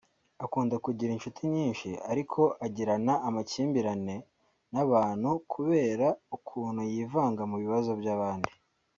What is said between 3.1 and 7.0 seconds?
amakimbirane n’abantu kubera ukuntu